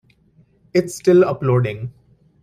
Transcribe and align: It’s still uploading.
It’s 0.73 0.95
still 0.95 1.23
uploading. 1.23 1.93